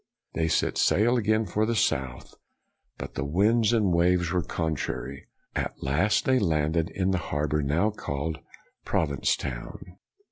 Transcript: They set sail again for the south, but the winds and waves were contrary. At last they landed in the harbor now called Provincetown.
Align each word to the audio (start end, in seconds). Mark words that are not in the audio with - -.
They 0.33 0.47
set 0.47 0.79
sail 0.79 1.15
again 1.15 1.45
for 1.45 1.63
the 1.63 1.75
south, 1.75 2.33
but 2.97 3.13
the 3.13 3.23
winds 3.23 3.71
and 3.71 3.93
waves 3.93 4.31
were 4.31 4.41
contrary. 4.41 5.27
At 5.55 5.83
last 5.83 6.25
they 6.25 6.39
landed 6.39 6.89
in 6.89 7.11
the 7.11 7.19
harbor 7.19 7.61
now 7.61 7.91
called 7.91 8.39
Provincetown. 8.83 9.99